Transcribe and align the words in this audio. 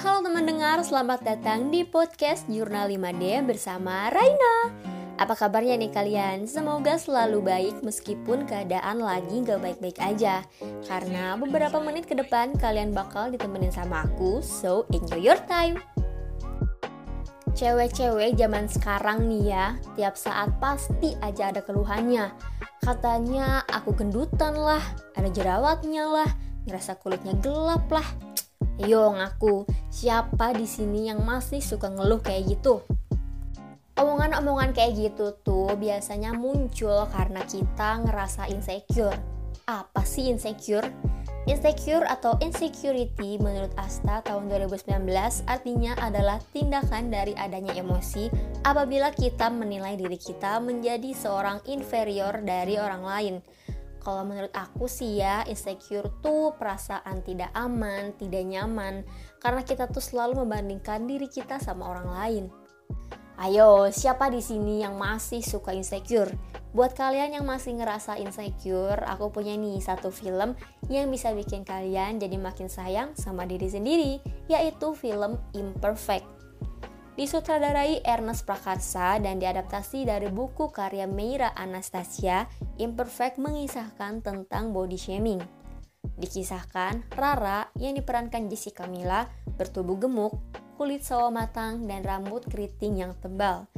Halo 0.00 0.24
teman 0.24 0.48
dengar, 0.48 0.80
selamat 0.80 1.20
datang 1.28 1.68
di 1.68 1.84
podcast 1.84 2.48
Jurnal 2.48 2.88
5D 2.88 3.44
bersama 3.44 4.08
Raina. 4.08 4.72
Apa 5.20 5.36
kabarnya 5.36 5.76
nih 5.76 5.92
kalian? 5.92 6.48
Semoga 6.48 6.96
selalu 6.96 7.44
baik 7.44 7.84
meskipun 7.84 8.48
keadaan 8.48 9.04
lagi 9.04 9.44
gak 9.44 9.60
baik-baik 9.60 10.00
aja. 10.00 10.40
Karena 10.88 11.36
beberapa 11.36 11.84
menit 11.84 12.08
ke 12.08 12.16
depan 12.16 12.56
kalian 12.56 12.96
bakal 12.96 13.28
ditemenin 13.28 13.68
sama 13.68 14.08
aku 14.08 14.40
So 14.40 14.88
enjoy 14.88 15.20
your 15.20 15.36
time. 15.44 15.76
Cewek-cewek 17.52 18.40
zaman 18.40 18.72
sekarang 18.72 19.28
nih 19.28 19.52
ya 19.52 19.76
Tiap 20.00 20.16
saat 20.16 20.48
pasti 20.64 21.12
aja 21.20 21.52
ada 21.52 21.60
keluhannya. 21.60 22.32
Katanya 22.80 23.68
aku 23.68 23.92
gendutan 23.92 24.56
lah, 24.56 24.80
ada 25.12 25.28
jerawatnya 25.28 26.08
lah, 26.08 26.30
ngerasa 26.64 26.96
kulitnya 26.96 27.36
gelap 27.44 27.84
lah 27.92 28.29
Yo 28.80 29.12
ngaku, 29.12 29.68
siapa 29.92 30.56
di 30.56 30.64
sini 30.64 31.12
yang 31.12 31.20
masih 31.20 31.60
suka 31.60 31.92
ngeluh 31.92 32.24
kayak 32.24 32.48
gitu? 32.56 32.80
Omongan-omongan 33.92 34.72
kayak 34.72 34.96
gitu 34.96 35.36
tuh 35.44 35.76
biasanya 35.76 36.32
muncul 36.32 37.04
karena 37.12 37.44
kita 37.44 38.00
ngerasa 38.00 38.48
insecure. 38.48 39.20
Apa 39.68 40.00
sih 40.08 40.32
insecure? 40.32 40.88
Insecure 41.44 42.08
atau 42.08 42.40
insecurity 42.40 43.36
menurut 43.36 43.68
Asta 43.76 44.24
tahun 44.24 44.48
2019 44.48 44.88
artinya 45.44 45.92
adalah 46.00 46.40
tindakan 46.56 47.12
dari 47.12 47.36
adanya 47.36 47.76
emosi 47.76 48.32
apabila 48.64 49.12
kita 49.12 49.52
menilai 49.52 50.00
diri 50.00 50.16
kita 50.16 50.56
menjadi 50.56 51.12
seorang 51.12 51.60
inferior 51.68 52.40
dari 52.40 52.80
orang 52.80 53.04
lain 53.04 53.34
kalau 54.00 54.24
menurut 54.24 54.52
aku 54.56 54.88
sih 54.88 55.20
ya, 55.20 55.44
insecure 55.44 56.08
tuh 56.24 56.56
perasaan 56.56 57.20
tidak 57.20 57.52
aman, 57.52 58.16
tidak 58.16 58.42
nyaman, 58.48 59.04
karena 59.38 59.60
kita 59.60 59.86
tuh 59.92 60.00
selalu 60.00 60.42
membandingkan 60.42 61.04
diri 61.04 61.28
kita 61.28 61.60
sama 61.60 61.92
orang 61.92 62.08
lain. 62.08 62.44
Ayo, 63.40 63.88
siapa 63.88 64.28
di 64.28 64.44
sini 64.44 64.84
yang 64.84 65.00
masih 65.00 65.40
suka 65.40 65.72
insecure? 65.72 66.32
Buat 66.76 66.92
kalian 66.92 67.40
yang 67.40 67.48
masih 67.48 67.72
ngerasa 67.72 68.20
insecure, 68.20 69.00
aku 69.08 69.32
punya 69.32 69.56
nih 69.56 69.80
satu 69.80 70.12
film 70.12 70.52
yang 70.92 71.08
bisa 71.08 71.32
bikin 71.32 71.64
kalian 71.64 72.20
jadi 72.20 72.36
makin 72.36 72.68
sayang 72.68 73.16
sama 73.16 73.48
diri 73.48 73.68
sendiri, 73.68 74.20
yaitu 74.44 74.92
film 74.92 75.40
Imperfect. 75.56 76.39
Disutradarai 77.20 78.00
Ernest 78.00 78.48
Prakarsa 78.48 79.20
dan 79.20 79.36
diadaptasi 79.36 80.08
dari 80.08 80.32
buku 80.32 80.72
karya 80.72 81.04
Meira 81.04 81.52
Anastasia, 81.52 82.48
Imperfect 82.80 83.36
mengisahkan 83.36 84.24
tentang 84.24 84.72
body 84.72 84.96
shaming. 84.96 85.36
Dikisahkan, 86.16 87.12
Rara 87.12 87.68
yang 87.76 87.92
diperankan 87.92 88.48
Jessica 88.48 88.88
Mila 88.88 89.28
bertubuh 89.60 90.00
gemuk, 90.00 90.32
kulit 90.80 91.04
sawo 91.04 91.28
matang, 91.28 91.84
dan 91.84 92.00
rambut 92.08 92.48
keriting 92.48 93.04
yang 93.04 93.12
tebal. 93.20 93.68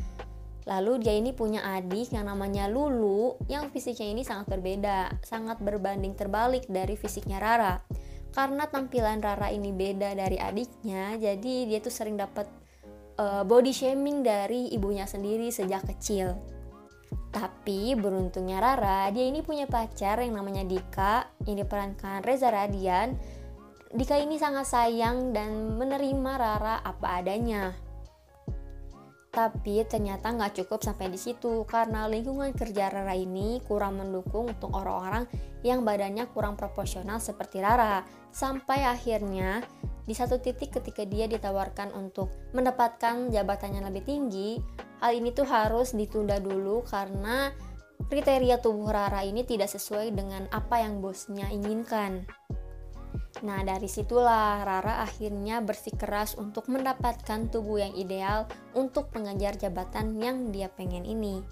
Lalu 0.63 1.03
dia 1.03 1.19
ini 1.19 1.35
punya 1.35 1.67
adik 1.67 2.15
yang 2.15 2.31
namanya 2.31 2.71
Lulu 2.71 3.43
yang 3.51 3.75
fisiknya 3.75 4.07
ini 4.07 4.23
sangat 4.23 4.55
berbeda, 4.55 5.19
sangat 5.27 5.59
berbanding 5.59 6.15
terbalik 6.15 6.71
dari 6.71 6.95
fisiknya 6.95 7.43
Rara. 7.43 7.83
Karena 8.31 8.71
tampilan 8.71 9.19
Rara 9.19 9.51
ini 9.51 9.75
beda 9.75 10.15
dari 10.15 10.39
adiknya, 10.39 11.19
jadi 11.19 11.67
dia 11.67 11.83
tuh 11.83 11.91
sering 11.91 12.15
dapat 12.15 12.62
uh, 13.19 13.43
body 13.45 13.73
shaming 13.75 14.25
dari 14.25 14.71
ibunya 14.73 15.05
sendiri 15.09 15.51
sejak 15.53 15.85
kecil. 15.89 16.37
Tapi 17.33 17.97
beruntungnya 17.97 18.61
Rara, 18.61 19.09
dia 19.09 19.25
ini 19.25 19.41
punya 19.41 19.65
pacar 19.65 20.21
yang 20.21 20.37
namanya 20.37 20.69
Dika 20.69 21.33
yang 21.49 21.65
diperankan 21.65 22.21
Reza 22.21 22.53
Radian. 22.53 23.17
Dika 23.93 24.21
ini 24.21 24.37
sangat 24.37 24.69
sayang 24.69 25.33
dan 25.33 25.77
menerima 25.81 26.33
Rara 26.37 26.85
apa 26.85 27.21
adanya. 27.21 27.73
Tapi 29.33 29.81
ternyata 29.89 30.29
nggak 30.29 30.61
cukup 30.61 30.85
sampai 30.85 31.09
di 31.09 31.17
situ 31.17 31.65
karena 31.65 32.05
lingkungan 32.05 32.53
kerja 32.53 32.93
Rara 32.93 33.17
ini 33.17 33.65
kurang 33.65 33.97
mendukung 33.97 34.53
untuk 34.53 34.77
orang-orang 34.77 35.25
yang 35.65 35.81
badannya 35.89 36.29
kurang 36.37 36.61
proporsional 36.61 37.17
seperti 37.17 37.65
Rara. 37.65 38.05
Sampai 38.29 38.85
akhirnya 38.85 39.65
di 40.03 40.15
satu 40.15 40.43
titik 40.43 40.75
ketika 40.75 41.07
dia 41.07 41.31
ditawarkan 41.31 41.95
untuk 41.95 42.31
mendapatkan 42.51 43.31
jabatannya 43.31 43.87
lebih 43.87 44.03
tinggi, 44.03 44.59
hal 44.99 45.15
ini 45.15 45.31
tuh 45.31 45.47
harus 45.47 45.95
ditunda 45.95 46.43
dulu 46.43 46.83
karena 46.83 47.55
kriteria 48.11 48.59
tubuh 48.59 48.91
Rara 48.91 49.23
ini 49.23 49.47
tidak 49.47 49.71
sesuai 49.71 50.11
dengan 50.11 50.51
apa 50.51 50.83
yang 50.83 50.99
bosnya 50.99 51.47
inginkan. 51.55 52.27
Nah, 53.43 53.65
dari 53.67 53.91
situlah 53.91 54.63
Rara 54.63 55.03
akhirnya 55.03 55.65
bersikeras 55.65 56.39
untuk 56.39 56.71
mendapatkan 56.71 57.51
tubuh 57.51 57.83
yang 57.83 57.95
ideal 57.99 58.47
untuk 58.77 59.11
mengejar 59.17 59.59
jabatan 59.59 60.19
yang 60.19 60.55
dia 60.55 60.71
pengen 60.71 61.03
ini. 61.03 61.43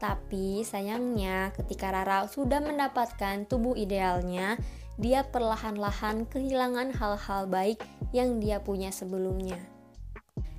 Tapi 0.00 0.66
sayangnya, 0.66 1.54
ketika 1.54 1.94
Rara 1.94 2.26
sudah 2.26 2.58
mendapatkan 2.58 3.46
tubuh 3.46 3.78
idealnya, 3.78 4.58
dia 5.02 5.26
perlahan-lahan 5.26 6.30
kehilangan 6.30 6.94
hal-hal 6.94 7.50
baik 7.50 7.82
yang 8.14 8.38
dia 8.38 8.62
punya 8.62 8.94
sebelumnya. 8.94 9.58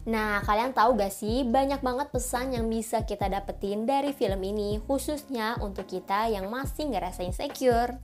Nah, 0.04 0.44
kalian 0.44 0.76
tahu 0.76 1.00
gak 1.00 1.16
sih, 1.16 1.48
banyak 1.48 1.80
banget 1.80 2.12
pesan 2.12 2.52
yang 2.52 2.68
bisa 2.68 3.08
kita 3.08 3.32
dapetin 3.32 3.88
dari 3.88 4.12
film 4.12 4.44
ini, 4.44 4.84
khususnya 4.84 5.56
untuk 5.64 5.88
kita 5.88 6.28
yang 6.28 6.52
masih 6.52 6.92
ngerasa 6.92 7.24
insecure. 7.24 7.96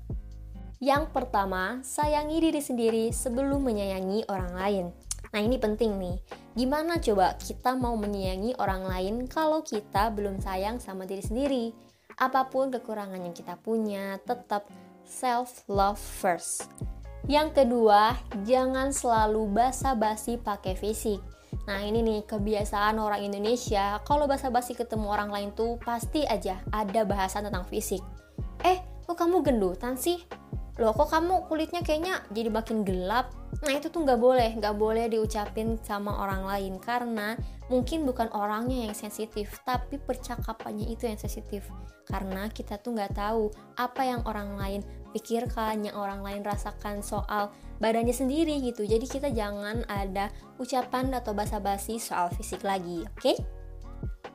Yang 0.80 1.12
pertama, 1.12 1.84
sayangi 1.84 2.40
diri 2.40 2.64
sendiri 2.64 3.06
sebelum 3.12 3.68
menyayangi 3.68 4.32
orang 4.32 4.54
lain. 4.56 4.86
Nah, 5.36 5.44
ini 5.44 5.60
penting 5.60 6.00
nih. 6.00 6.18
Gimana 6.56 7.04
coba 7.04 7.36
kita 7.36 7.76
mau 7.76 8.00
menyayangi 8.00 8.56
orang 8.64 8.88
lain 8.88 9.16
kalau 9.28 9.60
kita 9.60 10.08
belum 10.16 10.40
sayang 10.40 10.80
sama 10.80 11.04
diri 11.04 11.20
sendiri? 11.20 11.66
Apa 12.16 12.48
pun 12.48 12.72
kekurangan 12.72 13.20
yang 13.20 13.36
kita 13.36 13.60
punya, 13.60 14.24
tetap 14.24 14.72
self 15.10 15.66
love 15.66 15.98
first. 15.98 16.70
Yang 17.26 17.66
kedua, 17.66 18.14
jangan 18.46 18.94
selalu 18.94 19.50
basa-basi 19.50 20.38
pakai 20.38 20.78
fisik. 20.78 21.18
Nah 21.66 21.82
ini 21.82 22.06
nih 22.06 22.26
kebiasaan 22.30 22.98
orang 22.98 23.26
Indonesia 23.26 24.02
Kalau 24.06 24.26
basa-basi 24.30 24.74
ketemu 24.74 25.10
orang 25.10 25.30
lain 25.30 25.50
tuh 25.54 25.82
pasti 25.82 26.26
aja 26.26 26.62
ada 26.70 27.06
bahasan 27.06 27.46
tentang 27.46 27.66
fisik 27.66 28.02
Eh 28.62 28.82
kok 29.06 29.18
kamu 29.18 29.42
gendutan 29.46 29.98
sih? 29.98 30.22
Loh 30.80 30.96
kok 30.96 31.12
kamu 31.12 31.46
kulitnya 31.52 31.84
kayaknya 31.84 32.24
jadi 32.32 32.50
makin 32.50 32.88
gelap 32.88 33.36
Nah 33.60 33.76
itu 33.76 33.92
tuh 33.92 34.08
nggak 34.08 34.22
boleh, 34.22 34.50
nggak 34.56 34.76
boleh 34.78 35.12
diucapin 35.12 35.76
sama 35.84 36.16
orang 36.24 36.48
lain 36.48 36.80
karena 36.80 37.36
mungkin 37.68 38.08
bukan 38.08 38.32
orangnya 38.32 38.88
yang 38.88 38.96
sensitif, 38.96 39.60
tapi 39.68 40.00
percakapannya 40.00 40.88
itu 40.88 41.10
yang 41.10 41.20
sensitif. 41.20 41.68
Karena 42.08 42.48
kita 42.48 42.80
tuh 42.80 42.96
nggak 42.96 43.20
tahu 43.20 43.52
apa 43.76 44.02
yang 44.08 44.22
orang 44.24 44.56
lain 44.56 44.82
pikirkan, 45.12 45.84
yang 45.84 45.98
orang 46.00 46.24
lain 46.24 46.42
rasakan 46.46 47.04
soal 47.04 47.52
badannya 47.84 48.16
sendiri 48.16 48.64
gitu. 48.64 48.88
Jadi 48.88 49.06
kita 49.10 49.34
jangan 49.34 49.84
ada 49.92 50.32
ucapan 50.62 51.12
atau 51.12 51.36
basa-basi 51.36 52.00
soal 52.00 52.32
fisik 52.32 52.64
lagi, 52.64 53.04
oke? 53.04 53.20
Okay? 53.20 53.38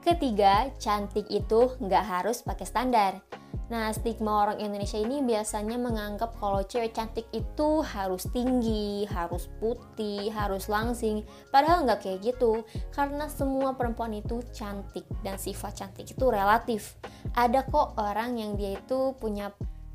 Ketiga, 0.04 0.68
cantik 0.76 1.24
itu 1.32 1.80
nggak 1.80 2.04
harus 2.04 2.44
pakai 2.44 2.66
standar. 2.68 3.43
Nah, 3.72 3.88
stigma 3.96 4.44
orang 4.44 4.60
Indonesia 4.60 5.00
ini 5.00 5.24
biasanya 5.24 5.80
menganggap 5.80 6.36
kalau 6.36 6.60
cewek 6.60 6.92
cantik 6.92 7.24
itu 7.32 7.80
harus 7.80 8.28
tinggi, 8.28 9.08
harus 9.08 9.48
putih, 9.56 10.28
harus 10.28 10.68
langsing. 10.68 11.24
Padahal 11.48 11.88
nggak 11.88 12.04
kayak 12.04 12.20
gitu, 12.34 12.60
karena 12.92 13.24
semua 13.32 13.72
perempuan 13.72 14.12
itu 14.12 14.44
cantik 14.52 15.08
dan 15.24 15.40
sifat 15.40 15.72
cantik 15.80 16.12
itu 16.12 16.24
relatif. 16.28 17.00
Ada 17.32 17.64
kok 17.64 17.96
orang 17.96 18.36
yang 18.36 18.52
dia 18.60 18.76
itu 18.76 19.16
punya 19.16 19.48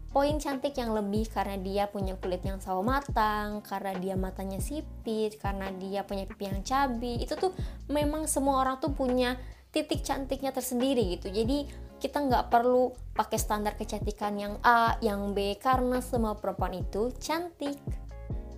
poin 0.09 0.41
cantik 0.41 0.73
yang 0.73 0.97
lebih 0.97 1.29
karena 1.29 1.53
dia 1.61 1.85
punya 1.85 2.17
kulit 2.17 2.41
yang 2.41 2.57
sawo 2.57 2.81
matang, 2.81 3.61
karena 3.61 3.93
dia 4.01 4.17
matanya 4.17 4.57
sipit, 4.57 5.37
karena 5.37 5.69
dia 5.77 6.01
punya 6.01 6.25
pipi 6.25 6.49
yang 6.49 6.65
cabi. 6.65 7.21
Itu 7.21 7.37
tuh 7.37 7.53
memang 7.85 8.25
semua 8.25 8.65
orang 8.65 8.81
tuh 8.81 8.97
punya 8.97 9.37
titik 9.69 10.01
cantiknya 10.01 10.49
tersendiri 10.49 11.13
gitu 11.13 11.29
jadi 11.29 11.69
kita 11.99 12.23
nggak 12.23 12.47
perlu 12.47 12.95
pakai 13.11 13.35
standar 13.35 13.75
kecantikan 13.75 14.39
yang 14.39 14.55
A, 14.63 14.95
yang 15.03 15.35
B 15.35 15.59
karena 15.59 15.99
semua 15.99 16.39
perempuan 16.39 16.73
itu 16.73 17.11
cantik. 17.19 17.75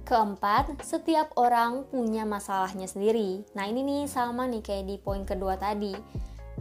Keempat, 0.06 0.78
setiap 0.86 1.34
orang 1.40 1.90
punya 1.90 2.22
masalahnya 2.28 2.86
sendiri. 2.86 3.42
Nah 3.58 3.66
ini 3.66 3.82
nih 3.82 4.02
sama 4.06 4.46
nih 4.46 4.62
kayak 4.62 4.86
di 4.86 4.96
poin 5.02 5.26
kedua 5.26 5.58
tadi. 5.58 5.98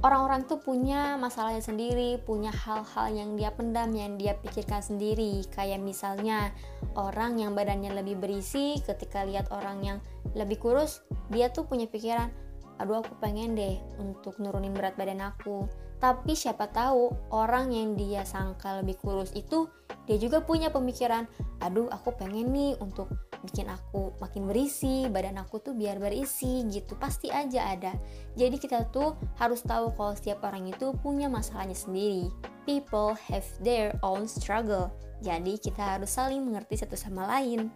Orang-orang 0.01 0.49
tuh 0.49 0.65
punya 0.65 1.21
masalahnya 1.21 1.61
sendiri, 1.61 2.17
punya 2.25 2.49
hal-hal 2.49 3.13
yang 3.13 3.37
dia 3.37 3.53
pendam, 3.53 3.93
yang 3.93 4.17
dia 4.17 4.33
pikirkan 4.39 4.81
sendiri. 4.81 5.45
Kayak 5.53 5.85
misalnya 5.85 6.57
orang 6.97 7.37
yang 7.37 7.53
badannya 7.53 7.93
lebih 7.93 8.17
berisi 8.17 8.81
ketika 8.81 9.29
lihat 9.29 9.53
orang 9.53 9.85
yang 9.85 9.99
lebih 10.33 10.57
kurus, 10.57 11.05
dia 11.29 11.53
tuh 11.53 11.69
punya 11.69 11.85
pikiran, 11.85 12.33
aduh 12.81 13.05
aku 13.05 13.13
pengen 13.21 13.53
deh 13.53 13.77
untuk 14.01 14.41
nurunin 14.41 14.73
berat 14.73 14.97
badan 14.97 15.21
aku 15.21 15.69
tapi 16.01 16.33
siapa 16.33 16.73
tahu 16.73 17.13
orang 17.31 17.71
yang 17.71 17.95
dia 17.95 18.25
sangka 18.25 18.81
lebih 18.81 18.97
kurus 18.99 19.31
itu 19.37 19.69
dia 20.09 20.17
juga 20.17 20.41
punya 20.43 20.73
pemikiran 20.73 21.29
aduh 21.61 21.87
aku 21.93 22.17
pengen 22.17 22.51
nih 22.51 22.73
untuk 22.81 23.13
bikin 23.41 23.73
aku 23.73 24.13
makin 24.21 24.45
berisi, 24.45 25.09
badan 25.09 25.41
aku 25.41 25.61
tuh 25.61 25.73
biar 25.73 25.97
berisi 25.97 26.65
gitu. 26.69 26.97
Pasti 27.01 27.33
aja 27.33 27.73
ada. 27.73 27.93
Jadi 28.37 28.57
kita 28.61 28.89
tuh 28.93 29.17
harus 29.41 29.65
tahu 29.65 29.93
kalau 29.97 30.13
setiap 30.13 30.45
orang 30.45 30.69
itu 30.69 30.93
punya 31.01 31.27
masalahnya 31.33 31.77
sendiri. 31.77 32.29
People 32.69 33.17
have 33.17 33.47
their 33.65 33.97
own 34.05 34.29
struggle. 34.29 34.93
Jadi 35.21 35.61
kita 35.61 35.99
harus 35.99 36.13
saling 36.13 36.45
mengerti 36.45 36.81
satu 36.81 36.97
sama 36.97 37.29
lain. 37.29 37.69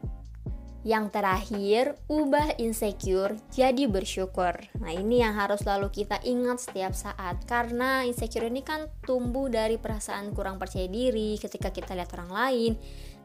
Yang 0.85 1.17
terakhir, 1.17 1.97
ubah 2.13 2.61
insecure 2.61 3.41
jadi 3.49 3.89
bersyukur. 3.89 4.53
Nah, 4.85 4.93
ini 4.93 5.25
yang 5.25 5.33
harus 5.33 5.65
selalu 5.65 5.89
kita 5.89 6.21
ingat 6.21 6.61
setiap 6.61 6.93
saat 6.93 7.41
karena 7.49 8.05
insecure 8.05 8.45
ini 8.45 8.61
kan 8.61 8.93
tumbuh 9.01 9.49
dari 9.49 9.81
perasaan 9.81 10.37
kurang 10.37 10.61
percaya 10.61 10.85
diri 10.85 11.41
ketika 11.41 11.73
kita 11.73 11.97
lihat 11.97 12.13
orang 12.21 12.31
lain. 12.37 12.73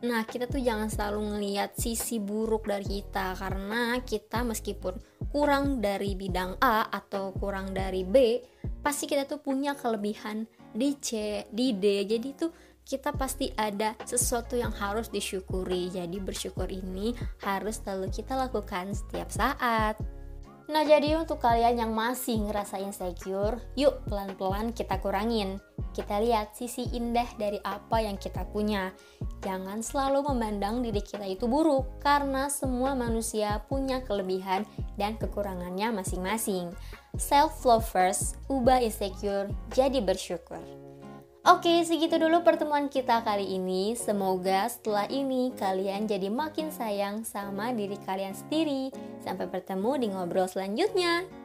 Nah, 0.07 0.23
kita 0.23 0.47
tuh 0.47 0.63
jangan 0.63 0.88
selalu 0.88 1.35
ngelihat 1.35 1.75
sisi 1.75 2.23
buruk 2.23 2.63
dari 2.63 3.03
kita 3.03 3.35
karena 3.35 4.00
kita 4.07 4.47
meskipun 4.47 4.95
kurang 5.27 5.83
dari 5.83 6.15
bidang 6.15 6.63
A 6.63 6.88
atau 6.88 7.35
kurang 7.35 7.75
dari 7.75 8.07
B, 8.07 8.39
pasti 8.79 9.03
kita 9.03 9.27
tuh 9.27 9.44
punya 9.44 9.75
kelebihan 9.75 10.47
di 10.71 10.95
C, 10.95 11.44
di 11.51 11.75
D. 11.75 12.07
Jadi 12.07 12.29
tuh 12.39 12.51
kita 12.86 13.16
pasti 13.16 13.52
ada 13.58 13.98
sesuatu 14.06 14.56
yang 14.56 14.72
harus 14.76 15.10
disyukuri. 15.10 15.90
Jadi 15.94 16.18
bersyukur 16.22 16.70
ini 16.70 17.16
harus 17.44 17.81
selalu 17.81 18.12
kita 18.12 18.36
lakukan 18.36 18.92
setiap 18.94 19.30
saat. 19.30 20.00
Nah, 20.70 20.86
jadi 20.86 21.18
untuk 21.18 21.42
kalian 21.42 21.81
yang 21.81 21.98
masih 21.98 22.46
ngerasa 22.46 22.78
insecure, 22.78 23.58
yuk 23.74 24.06
pelan-pelan 24.06 24.70
kita 24.70 25.02
kurangin. 25.02 25.58
Kita 25.98 26.22
lihat 26.22 26.54
sisi 26.54 26.86
indah 26.94 27.26
dari 27.42 27.58
apa 27.66 28.06
yang 28.06 28.22
kita 28.22 28.46
punya. 28.46 28.94
Jangan 29.42 29.81
selalu 29.81 30.30
memandang 30.30 30.86
diri 30.86 31.02
kita 31.02 31.26
itu 31.26 31.50
buruk, 31.50 31.98
karena 32.06 32.54
semua 32.54 32.94
manusia 32.94 33.66
punya 33.66 34.06
kelebihan 34.06 34.62
dan 34.94 35.18
kekurangannya 35.18 35.90
masing-masing. 35.90 36.70
Self-love 37.18 37.90
first, 37.90 38.38
ubah 38.46 38.78
insecure 38.86 39.50
jadi 39.74 40.06
bersyukur. 40.06 40.62
Oke, 41.50 41.81
segitu 41.81 42.22
dulu 42.22 42.46
pertemuan 42.46 42.94
kita 42.94 43.25
kali 43.25 43.57
ini. 43.57 43.98
Semoga 43.98 44.69
setelah 44.69 45.10
ini 45.10 45.50
kalian 45.57 46.06
jadi 46.06 46.30
makin 46.30 46.69
sayang 46.69 47.25
sama 47.25 47.74
diri 47.74 47.98
kalian 48.06 48.38
sendiri. 48.38 48.94
Sampai 49.25 49.50
bertemu 49.50 49.92
di 49.98 50.07
ngobrol 50.13 50.46
selanjutnya. 50.46 51.38